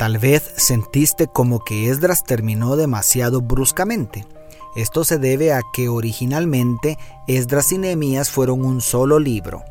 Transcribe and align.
Tal 0.00 0.16
vez 0.16 0.50
sentiste 0.56 1.26
como 1.26 1.62
que 1.62 1.90
Esdras 1.90 2.24
terminó 2.24 2.74
demasiado 2.74 3.42
bruscamente. 3.42 4.26
Esto 4.74 5.04
se 5.04 5.18
debe 5.18 5.52
a 5.52 5.60
que 5.74 5.90
originalmente 5.90 6.96
Esdras 7.28 7.70
y 7.70 7.76
Nehemías 7.76 8.30
fueron 8.30 8.64
un 8.64 8.80
solo 8.80 9.18
libro. 9.18 9.62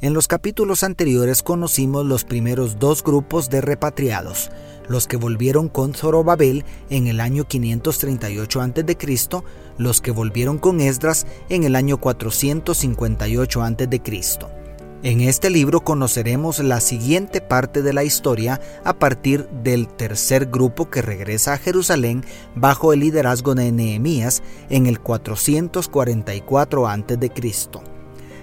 En 0.00 0.12
los 0.12 0.26
capítulos 0.26 0.82
anteriores 0.82 1.44
conocimos 1.44 2.04
los 2.04 2.24
primeros 2.24 2.80
dos 2.80 3.04
grupos 3.04 3.48
de 3.48 3.60
repatriados, 3.60 4.50
los 4.88 5.06
que 5.06 5.16
volvieron 5.16 5.68
con 5.68 5.94
Zorobabel 5.94 6.64
en 6.88 7.06
el 7.06 7.20
año 7.20 7.44
538 7.44 8.60
a.C., 8.60 9.42
los 9.78 10.00
que 10.00 10.10
volvieron 10.10 10.58
con 10.58 10.80
Esdras 10.80 11.28
en 11.48 11.62
el 11.62 11.76
año 11.76 11.98
458 11.98 13.62
a.C. 13.62 14.59
En 15.02 15.22
este 15.22 15.48
libro 15.48 15.80
conoceremos 15.80 16.58
la 16.58 16.78
siguiente 16.78 17.40
parte 17.40 17.80
de 17.80 17.94
la 17.94 18.04
historia 18.04 18.60
a 18.84 18.98
partir 18.98 19.48
del 19.48 19.88
tercer 19.88 20.50
grupo 20.50 20.90
que 20.90 21.00
regresa 21.00 21.54
a 21.54 21.58
Jerusalén 21.58 22.22
bajo 22.54 22.92
el 22.92 23.00
liderazgo 23.00 23.54
de 23.54 23.72
Nehemías 23.72 24.42
en 24.68 24.84
el 24.86 25.00
444 25.00 26.86
a.C. 26.86 27.32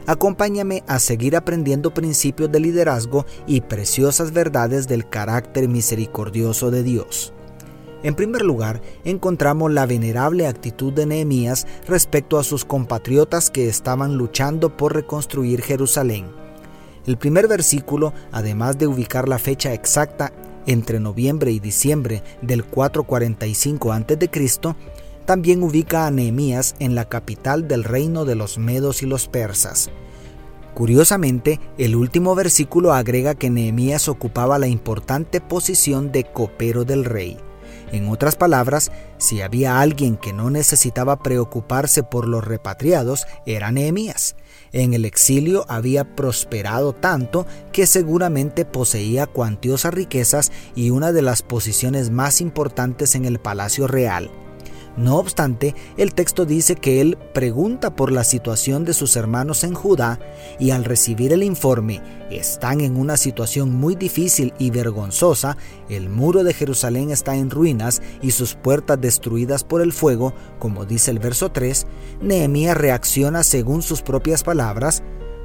Acompáñame 0.08 0.84
a 0.88 0.98
seguir 0.98 1.36
aprendiendo 1.36 1.94
principios 1.94 2.52
de 2.52 2.60
liderazgo 2.60 3.28
y 3.46 3.62
preciosas 3.62 4.32
verdades 4.32 4.88
del 4.88 5.08
carácter 5.08 5.70
misericordioso 5.70 6.72
de 6.72 6.82
Dios. 6.82 7.34
En 8.02 8.16
primer 8.16 8.42
lugar, 8.42 8.82
encontramos 9.06 9.72
la 9.72 9.86
venerable 9.86 10.48
actitud 10.48 10.92
de 10.92 11.06
Nehemías 11.06 11.68
respecto 11.88 12.40
a 12.40 12.44
sus 12.44 12.66
compatriotas 12.66 13.52
que 13.52 13.70
estaban 13.70 14.18
luchando 14.18 14.76
por 14.76 14.96
reconstruir 14.96 15.62
Jerusalén. 15.62 16.47
El 17.08 17.18
primer 17.18 17.48
versículo, 17.48 18.14
además 18.32 18.78
de 18.78 18.86
ubicar 18.86 19.28
la 19.28 19.40
fecha 19.40 19.74
exacta 19.74 20.34
entre 20.68 21.00
noviembre 21.00 21.52
y 21.52 21.60
diciembre 21.60 22.22
del 22.42 22.66
445 22.66 23.94
a.C., 23.94 24.76
también 25.26 25.64
ubica 25.64 26.06
a 26.06 26.12
Nehemías 26.12 26.76
en 26.80 26.96
la 26.96 27.06
capital 27.06 27.68
del 27.68 27.86
reino 27.86 28.26
de 28.26 28.36
los 28.36 28.58
medos 28.58 29.04
y 29.04 29.06
los 29.06 29.28
persas. 29.28 29.90
Curiosamente, 30.74 31.60
el 31.78 31.96
último 31.96 32.36
versículo 32.36 32.94
agrega 32.94 33.36
que 33.36 33.50
Nehemías 33.50 34.10
ocupaba 34.10 34.60
la 34.60 34.68
importante 34.68 35.42
posición 35.42 36.12
de 36.12 36.26
copero 36.26 36.86
del 36.86 37.04
rey. 37.04 37.38
En 37.92 38.10
otras 38.10 38.36
palabras, 38.36 38.92
si 39.18 39.42
había 39.42 39.80
alguien 39.80 40.18
que 40.18 40.34
no 40.34 40.50
necesitaba 40.50 41.20
preocuparse 41.20 42.04
por 42.04 42.28
los 42.28 42.44
repatriados, 42.44 43.28
era 43.46 43.72
Nehemías. 43.72 44.36
En 44.74 44.94
el 44.94 45.06
exilio 45.06 45.66
había 45.70 46.16
prosperado 46.16 46.94
tanto 46.94 47.46
que 47.72 47.88
seguramente 47.88 48.66
poseía 48.66 49.26
cuantiosas 49.26 49.94
riquezas 49.94 50.52
y 50.76 50.90
una 50.90 51.12
de 51.12 51.22
las 51.22 51.42
posiciones 51.42 52.10
más 52.12 52.42
importantes 52.42 53.16
en 53.16 53.26
el 53.26 53.40
palacio 53.40 53.88
real. 53.88 54.30
No 54.98 55.18
obstante, 55.18 55.76
el 55.96 56.16
texto 56.16 56.44
dice 56.46 56.76
que 56.76 57.02
él 57.02 57.20
pregunta 57.32 57.96
por 57.96 58.12
la 58.12 58.24
situación 58.24 58.84
de 58.84 58.96
sus 58.96 59.16
hermanos 59.16 59.64
en 59.64 59.76
Judá 59.76 60.20
y 60.60 60.72
al 60.72 60.86
recibir 60.86 61.34
el 61.34 61.44
informe, 61.44 62.02
están 62.32 62.82
en 62.82 62.98
una 62.98 63.16
situación 63.16 63.76
muy 63.76 63.94
difícil 63.94 64.56
y 64.58 64.72
vergonzosa, 64.72 65.56
el 65.88 66.10
muro 66.10 66.44
de 66.44 66.52
Jerusalén 66.52 67.12
está 67.12 67.36
en 67.36 67.52
ruinas 67.52 68.02
y 68.24 68.32
sus 68.32 68.56
puertas 68.56 69.00
destruidas 69.00 69.64
por 69.64 69.84
el 69.84 69.94
fuego, 69.94 70.34
como 70.58 70.86
dice 70.86 71.12
el 71.12 71.20
verso 71.20 71.52
3, 71.52 71.86
Nehemías 72.22 72.76
reacciona 72.76 73.44
según 73.44 73.84
sus 73.84 74.02
propias 74.02 74.44
palabras, 74.44 75.04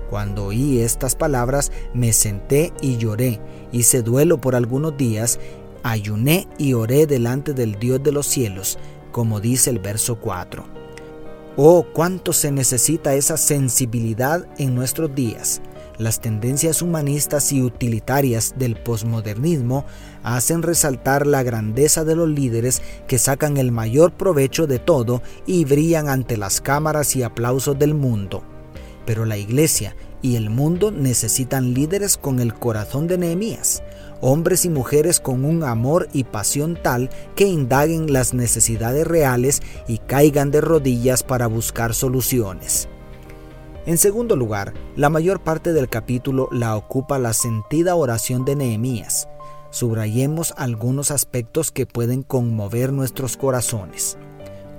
cuando 0.09 0.47
oí 0.47 0.81
estas 0.81 1.15
palabras 1.15 1.73
me 1.93 2.15
senté 2.15 2.73
y 2.81 2.97
lloré, 2.97 3.39
hice 3.71 4.01
duelo 4.01 4.41
por 4.41 4.55
algunos 4.55 4.97
días, 4.97 5.39
ayuné 5.83 6.49
y 6.57 6.73
oré 6.73 7.07
delante 7.07 7.53
del 7.53 7.79
Dios 7.79 8.03
de 8.03 8.13
los 8.13 8.27
cielos, 8.27 8.79
como 9.13 9.41
dice 9.41 9.71
el 9.71 9.79
verso 9.79 10.17
4. 10.17 10.65
Oh, 11.57 11.87
cuánto 11.93 12.33
se 12.33 12.51
necesita 12.51 13.15
esa 13.15 13.37
sensibilidad 13.37 14.47
en 14.59 14.75
nuestros 14.75 15.15
días. 15.15 15.61
Las 15.99 16.21
tendencias 16.21 16.81
humanistas 16.81 17.53
y 17.53 17.61
utilitarias 17.61 18.55
del 18.57 18.77
posmodernismo 18.77 19.85
hacen 20.23 20.63
resaltar 20.63 21.27
la 21.27 21.43
grandeza 21.43 22.05
de 22.05 22.17
los 22.17 22.29
líderes 22.29 22.81
que 23.07 23.19
sacan 23.19 23.59
el 23.59 23.71
mayor 23.71 24.13
provecho 24.13 24.67
de 24.67 24.79
todo 24.79 25.23
y 25.47 25.67
brillan 25.67 26.09
ante 26.09 26.39
las 26.39 26.63
cámaras 26.63 27.15
y 27.15 27.23
aplausos 27.23 27.79
del 27.79 27.95
mundo. 27.95 28.43
Pero 29.05 29.27
la 29.27 29.37
iglesia 29.37 29.95
y 30.23 30.37
el 30.37 30.49
mundo 30.49 30.91
necesitan 30.91 31.75
líderes 31.75 32.17
con 32.17 32.41
el 32.41 32.55
corazón 32.55 33.09
de 33.09 33.19
Nehemías, 33.19 33.83
hombres 34.21 34.65
y 34.65 34.71
mujeres 34.71 35.21
con 35.21 35.45
un 35.45 35.65
amor 35.65 36.09
y 36.13 36.25
pasión 36.25 36.79
tal 36.81 37.11
que 37.35 37.47
indaguen 37.47 38.13
las 38.13 38.33
necesidades 38.33 39.07
reales 39.07 39.61
y 39.89 39.99
caigan 39.99 40.53
de 40.53 40.61
rodillas 40.61 41.25
para 41.25 41.49
buscar 41.49 41.93
soluciones. 41.93 42.89
En 43.85 43.99
segundo 43.99 44.37
lugar, 44.37 44.73
la 44.95 45.11
mayor 45.11 45.43
parte 45.43 45.73
del 45.73 45.89
capítulo 45.89 46.49
la 46.53 46.77
ocupa 46.77 47.19
la 47.19 47.33
sentida 47.33 47.97
oración 47.97 48.45
de 48.45 48.55
Nehemías. 48.55 49.29
Subrayemos 49.71 50.55
algunos 50.57 51.11
aspectos 51.11 51.73
que 51.73 51.85
pueden 51.85 52.23
conmover 52.23 52.93
nuestros 52.93 53.37
corazones. 53.37 54.19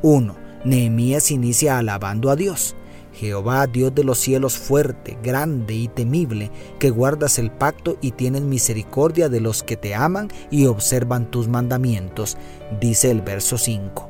1. 0.04 0.36
Nehemías 0.64 1.32
inicia 1.32 1.80
alabando 1.80 2.30
a 2.30 2.38
Dios. 2.38 2.78
Jehová, 3.24 3.68
Dios 3.68 3.96
de 3.96 4.04
los 4.04 4.20
cielos, 4.20 4.58
fuerte, 4.58 5.18
grande 5.24 5.74
y 5.74 5.88
temible, 5.88 6.52
que 6.78 6.90
guardas 6.90 7.40
el 7.40 7.52
pacto 7.52 7.98
y 8.02 8.12
tienes 8.12 8.42
misericordia 8.42 9.30
de 9.30 9.40
los 9.40 9.64
que 9.64 9.78
te 9.78 9.96
aman 9.96 10.28
y 10.52 10.66
observan 10.66 11.32
tus 11.32 11.48
mandamientos, 11.48 12.38
dice 12.82 13.12
el 13.12 13.22
verso 13.22 13.58
5. 13.58 14.10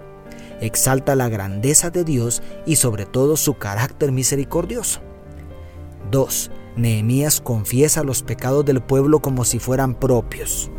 Exalta 0.62 1.16
la 1.16 1.29
grandeza 1.29 1.91
de 1.91 2.03
Dios 2.03 2.41
y 2.66 2.78
sobre 2.78 3.06
todo 3.06 3.38
su 3.38 3.53
carácter 3.53 4.12
misericordioso. 4.12 5.02
2. 6.09 6.50
Nehemías 6.75 7.40
confiesa 7.40 8.03
los 8.03 8.23
pecados 8.23 8.66
del 8.66 8.81
pueblo 8.81 9.19
como 9.19 9.46
si 9.46 9.59
fueran 9.59 9.94
propios. 9.94 10.72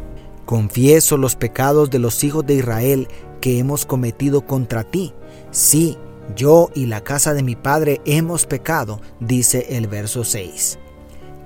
Confieso 0.45 1.17
los 1.19 1.37
pecados 1.37 1.89
de 1.89 2.01
los 2.01 2.25
hijos 2.25 2.45
de 2.45 2.55
Israel 2.55 3.07
que 3.41 3.61
hemos 3.61 3.87
cometido 3.87 4.45
contra 4.45 4.83
ti. 4.83 5.15
Sí, 5.53 5.97
yo 6.35 6.71
y 6.75 6.87
la 6.87 7.03
casa 7.03 7.35
de 7.35 7.43
mi 7.43 7.57
padre 7.57 8.01
hemos 8.05 8.47
pecado, 8.47 9.01
dice 9.21 9.67
el 9.77 9.87
verso 9.87 10.25
6. 10.25 10.79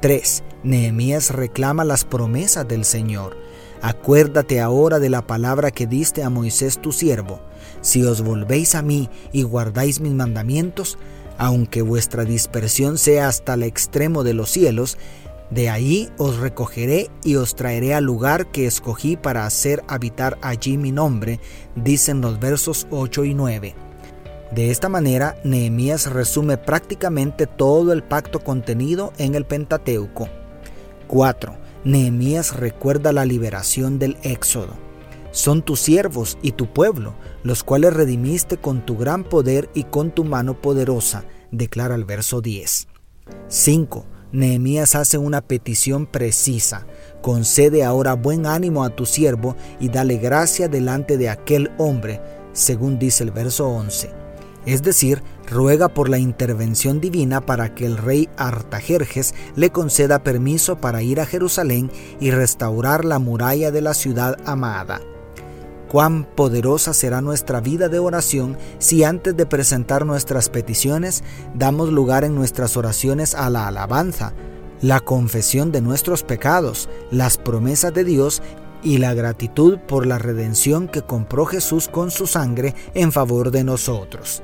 3. 0.01 0.43
Nehemías 0.63 1.31
reclama 1.31 1.85
las 1.85 2.05
promesas 2.05 2.67
del 2.67 2.85
Señor. 2.85 3.37
Acuérdate 3.83 4.61
ahora 4.61 4.99
de 4.99 5.11
la 5.11 5.27
palabra 5.27 5.71
que 5.71 5.87
diste 5.87 6.23
a 6.23 6.31
Moisés 6.31 6.79
tu 6.79 6.93
siervo. 6.93 7.41
Si 7.81 8.05
os 8.05 8.23
volvéis 8.23 8.75
a 8.75 8.83
mí 8.83 9.09
y 9.33 9.43
guardáis 9.43 10.01
mis 10.01 10.13
mandamientos, 10.13 10.99
aunque 11.37 11.83
vuestra 11.83 12.25
dispersión 12.25 12.99
sea 12.99 13.29
hasta 13.29 13.55
el 13.55 13.63
extremo 13.63 14.25
de 14.25 14.35
los 14.35 14.51
cielos, 14.51 14.99
de 15.51 15.71
ahí 15.71 16.11
os 16.19 16.37
recogeré 16.39 17.11
y 17.25 17.37
os 17.37 17.55
traeré 17.55 17.95
al 17.95 18.05
lugar 18.05 18.51
que 18.51 18.67
escogí 18.67 19.17
para 19.17 19.47
hacer 19.47 19.83
habitar 19.89 20.39
allí 20.43 20.77
mi 20.77 20.93
nombre, 20.93 21.41
dicen 21.75 22.21
los 22.21 22.39
versos 22.39 22.87
8 22.91 23.25
y 23.25 23.35
9. 23.35 23.88
De 24.53 24.71
esta 24.71 24.89
manera, 24.89 25.37
Nehemías 25.45 26.11
resume 26.11 26.57
prácticamente 26.57 27.47
todo 27.47 27.93
el 27.93 28.03
pacto 28.03 28.41
contenido 28.41 29.13
en 29.19 29.35
el 29.35 29.45
Pentateuco. 29.45 30.29
4. 31.07 31.57
Nehemías 31.85 32.57
recuerda 32.57 33.13
la 33.13 33.27
liberación 33.27 33.99
del 33.99 34.17
Éxodo. 34.23 34.73
Son 35.33 35.61
tus 35.63 35.81
siervos 35.81 36.39
y 36.41 36.53
tu 36.53 36.73
pueblo, 36.73 37.15
los 37.43 37.63
cuales 37.63 37.93
redimiste 37.93 38.57
con 38.57 38.87
tu 38.87 38.97
gran 38.97 39.23
poder 39.23 39.69
y 39.75 39.85
con 39.85 40.11
tu 40.11 40.25
mano 40.25 40.61
poderosa, 40.61 41.25
declara 41.51 41.95
el 41.95 42.07
verso 42.07 42.41
10. 42.41 42.89
5. 43.49 44.07
Nehemías 44.33 44.95
hace 44.95 45.19
una 45.19 45.43
petición 45.43 46.07
precisa. 46.07 46.87
Concede 47.21 47.85
ahora 47.85 48.15
buen 48.15 48.47
ánimo 48.47 48.83
a 48.83 48.91
tu 48.91 49.05
siervo 49.05 49.57
y 49.79 49.91
dale 49.91 50.17
gracia 50.17 50.69
delante 50.69 51.19
de 51.19 51.29
aquel 51.29 51.71
hombre, 51.77 52.23
según 52.55 52.99
dice 52.99 53.25
el 53.25 53.31
verso 53.31 53.69
11 53.69 54.28
es 54.67 54.83
decir, 54.83 55.23
ruega 55.51 55.89
por 55.89 56.09
la 56.09 56.19
intervención 56.19 57.01
divina 57.01 57.41
para 57.41 57.75
que 57.75 57.87
el 57.87 57.97
rey 57.97 58.29
Artajerjes 58.37 59.35
le 59.57 59.71
conceda 59.71 60.23
permiso 60.23 60.79
para 60.79 61.03
ir 61.03 61.21
a 61.21 61.27
Jerusalén 61.27 61.91
y 62.21 62.31
restaurar 62.31 63.05
la 63.05 63.19
muralla 63.19 63.71
de 63.71 63.81
la 63.81 63.95
ciudad 63.95 64.37
amada. 64.45 65.01
cuán 65.89 66.25
poderosa 66.25 66.93
será 66.93 67.23
nuestra 67.23 67.61
vida 67.61 67.89
de 67.89 67.99
oración 67.99 68.59
si 68.79 69.05
antes 69.05 69.35
de 69.35 69.47
presentar 69.47 70.05
nuestras 70.05 70.51
peticiones 70.51 71.25
damos 71.55 71.89
lugar 71.89 72.25
en 72.25 72.35
nuestras 72.35 72.77
oraciones 72.77 73.35
a 73.35 73.49
la 73.49 73.69
alabanza, 73.69 74.35
la 74.83 75.01
confesión 75.01 75.73
de 75.73 75.81
nuestros 75.81 76.23
pecados, 76.23 76.91
las 77.11 77.39
promesas 77.39 77.95
de 77.95 78.05
Dios 78.05 78.43
y 78.83 78.99
la 78.99 79.15
gratitud 79.15 79.79
por 79.79 80.07
la 80.07 80.19
redención 80.19 80.89
que 80.89 81.03
compró 81.03 81.47
Jesús 81.47 81.89
con 81.89 82.11
su 82.11 82.27
sangre 82.27 82.75
en 82.95 83.13
favor 83.13 83.51
de 83.51 83.65
nosotros. 83.65 84.43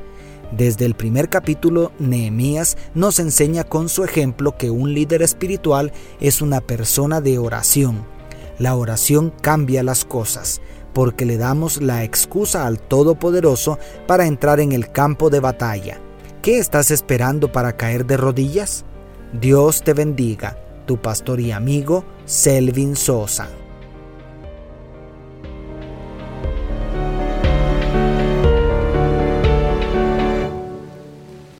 Desde 0.56 0.84
el 0.84 0.94
primer 0.94 1.28
capítulo, 1.28 1.92
Nehemías 1.98 2.76
nos 2.94 3.18
enseña 3.18 3.64
con 3.64 3.88
su 3.88 4.04
ejemplo 4.04 4.56
que 4.56 4.70
un 4.70 4.94
líder 4.94 5.22
espiritual 5.22 5.92
es 6.20 6.42
una 6.42 6.60
persona 6.60 7.20
de 7.20 7.38
oración. 7.38 8.06
La 8.58 8.76
oración 8.76 9.32
cambia 9.40 9.82
las 9.82 10.04
cosas, 10.04 10.60
porque 10.92 11.24
le 11.24 11.38
damos 11.38 11.82
la 11.82 12.04
excusa 12.04 12.66
al 12.66 12.78
Todopoderoso 12.78 13.78
para 14.06 14.26
entrar 14.26 14.60
en 14.60 14.72
el 14.72 14.92
campo 14.92 15.28
de 15.28 15.40
batalla. 15.40 15.98
¿Qué 16.40 16.58
estás 16.58 16.90
esperando 16.90 17.50
para 17.50 17.76
caer 17.76 18.06
de 18.06 18.16
rodillas? 18.16 18.84
Dios 19.40 19.82
te 19.82 19.92
bendiga, 19.92 20.56
tu 20.86 20.98
pastor 20.98 21.40
y 21.40 21.50
amigo 21.50 22.04
Selvin 22.26 22.94
Sosa. 22.94 23.48